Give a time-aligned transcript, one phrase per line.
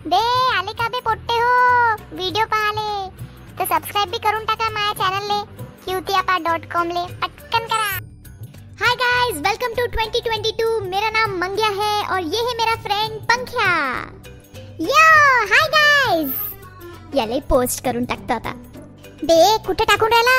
[0.00, 0.16] बे
[0.56, 3.08] आले का बे पोट्टे हो। व्हिडिओ पाहाले
[3.56, 5.40] तर सबस्क्राईब भी करून टाका माझ्या चॅनलले
[5.84, 7.90] क्यूतियापा डॉट कॉम ले। पटकन करा।
[8.80, 13.68] हाय गाइस वेलकम टू 2022 मेरा नाम मंग्या है और ये है मेरा friend Pankhya.
[14.86, 15.04] Yo
[15.52, 18.52] hi guys याले पोस्ट करून टाकतो आता
[19.22, 20.38] बे कुठे टाकून राहिला?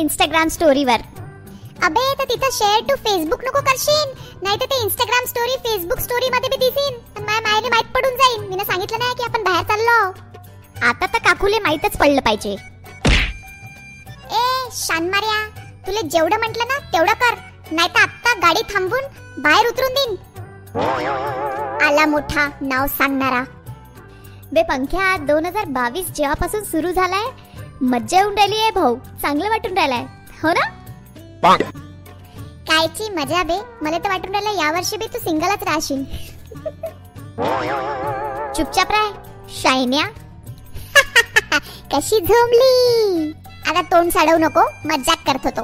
[0.00, 1.04] इंस्टाग्राम स्टोरीवर
[1.84, 4.12] अबे तर तिथं शेअर टू फेसबुक नको करशील
[4.42, 7.00] नाही तर ते इंस्टाग्राम स्टोरी फेसबुक स्टोरी मध्ये बी दिसीन।
[7.32, 9.92] माझ्या मायने माहीत पडून जाईल मी सांगितलं नाही की आपण बाहेर चाललो.
[10.86, 12.50] आता तर काकूले माहीतच पडलं पाहिजे.
[14.32, 15.38] ए शानमार्या
[15.86, 17.34] तुला जेवढं म्हटलं ना तेवढं कर.
[17.72, 19.04] नाही तर आत्ता गाडी थांबवून
[19.42, 20.16] बाहेर उतरून देईन.
[21.86, 23.42] आला मोठा नाव सांगणारा.
[24.52, 27.30] बे पंख्या दोन हजार बावीस जेव्हापासून सुरू झालाय
[27.82, 28.96] मज्जा येऊन राहिली आहे भाऊ.
[29.22, 30.04] चांगलं वाटून राहिलाय.
[30.42, 30.68] हो ना?
[32.68, 33.58] कायची मजा बे.
[33.82, 36.04] मला तर वाटून राहिलं यावर्षी बी तू सिंगलच राहशील.
[38.56, 39.10] चुपचाप राय
[39.62, 40.06] शायन्या.
[41.94, 43.32] कशी झोमली
[43.66, 45.62] आता तोंड साडवू नको मजाक करत होतो.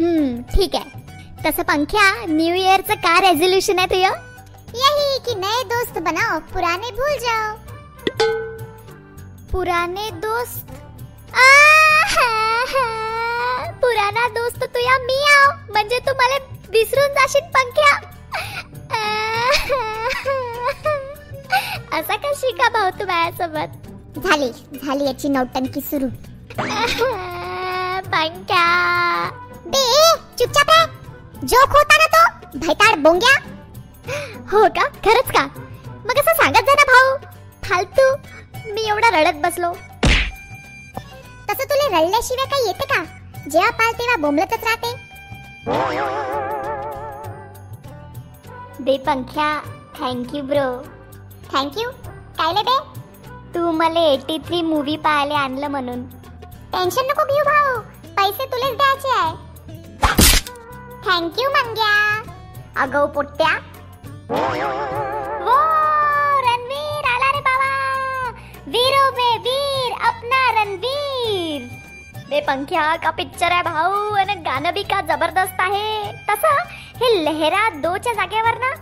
[0.00, 1.04] हम्म ठीक आहे.
[1.44, 4.34] तसं पंख्या न्यू इयरचं का रेझोल्युशन आहे तुझं?
[4.74, 7.56] यही कि नए दोस्त बनाओ पुराने भूल जाओ.
[9.52, 10.70] पुराने दोस्त?
[11.34, 12.28] आहा,
[13.70, 16.36] पुराना दोस्त तुया मी आव म्हणजे तू मला
[16.70, 18.03] विसरून जाशील पंख्या.
[23.04, 26.06] तू माझ्यासोबत झाली झाली याची नौटंकी सुरू.
[28.12, 28.62] पंख्या.
[29.66, 29.82] बे
[30.38, 32.22] चुपचाप रे जोक होता ना तो?
[32.58, 33.34] भैताड बोंग्या.
[34.52, 34.86] हो का?
[35.04, 35.42] खरंच का?
[36.06, 37.16] मग असं सांगत जा ना भाऊ.
[37.64, 38.08] फालतू.
[38.72, 39.72] मी एवढा रडत बसलो.
[41.50, 43.02] तसं तुला रडल्याशिवाय काही येते का?
[43.50, 44.94] जेव्हा पाल तेव्हा बोंबलतच राहते.
[48.80, 49.52] बे पंख्या.
[50.00, 50.68] थँक्यू ब्रो
[51.52, 51.90] थँक्यू
[52.38, 52.93] कायले बे?
[53.54, 56.02] तू मला एटी थ्री मूवी पाहायला आणलं म्हणून.
[56.72, 57.80] टेन्शन नको घेऊ भाऊ.
[58.16, 59.34] पैसे तुलेच द्यायचे आहे.
[61.06, 62.22] Thank you Mangya.
[62.76, 63.52] अगं पोट्ट्या
[65.44, 65.56] वो
[66.46, 67.70] रणवीर आला रे बाबा.
[68.66, 71.62] वीरो बे वीर अपना रणवीर.
[72.28, 74.10] बे पंख्या का पिक्चर आहे भाऊ?
[74.14, 76.12] आणि गाणं बी का जबरदस्त आहे.
[76.28, 76.62] तसं
[77.00, 78.74] हे लहरा दोच्या जागेवर ना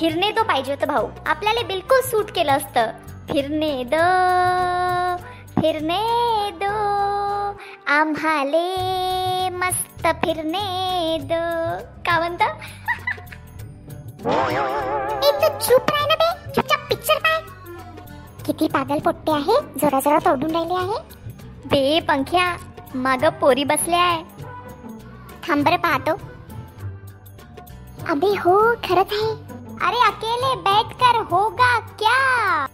[0.00, 1.08] फिरणे तो पाहिजे होतं भाऊ.
[1.26, 2.90] आपल्याला बिलकुल सूट केलं असतं.
[3.30, 4.04] फिरणे दो
[5.54, 6.02] फिरणे
[6.60, 6.70] दो।
[7.92, 8.68] आम्हाले
[9.56, 11.40] मस्त फिरणे दो।
[12.06, 12.46] का म्हणता
[15.18, 17.40] एक तर चूप राह ना बे चुपचाप पिक्चर पाय।
[18.46, 20.98] किती पागल पोट्टे आहे जरा जरा तोडून राहिले आहे।
[21.66, 22.46] बे पंख्या
[22.94, 24.22] माग पोरी बसल्या आहे.
[25.48, 26.12] थांब बरं पाहतो.
[28.12, 29.30] अबे हो खरंच आहे.
[29.86, 32.66] अरे अकेले बैठ कर होगा क्या?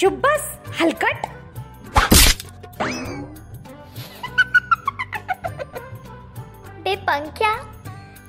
[0.00, 0.46] चुप बस
[0.80, 1.26] हलकट.
[6.84, 7.52] बे पंख्या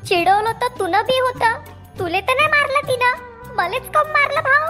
[0.08, 1.44] चिडवलं तर तुनं बी होत.
[2.00, 3.14] तुले तर नाही मारलं तिनं.
[3.58, 4.68] मलेच कम मारलं भाऊ.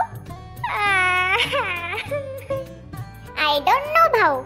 [3.46, 4.42] आय डोंट नो भाऊ.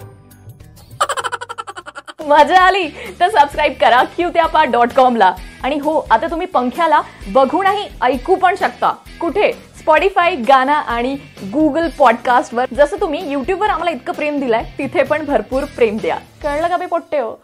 [2.29, 2.87] मजा आली
[3.19, 5.33] तर सबस्क्राईब करा क्यू त्यापा डॉट कॉमला
[5.63, 7.01] आणि हो आता तुम्ही पंख्याला
[7.33, 8.93] बघूनही ऐकू पण शकता.
[9.21, 9.51] कुठे?
[9.79, 11.15] स्पॉटीफाय गाना आणि
[11.53, 16.17] गुगल पॉडकास्टवर जसं तुम्ही युट्यूबवर आम्हाला इतकं प्रेम दिलंय तिथे पण भरपूर प्रेम द्या.
[16.43, 17.35] कळलं का बे पोट्टे हो?